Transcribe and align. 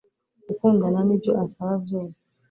gukundana 0.47 0.99
nibyo 1.07 1.31
asaba 1.43 1.73
byose 1.85 2.19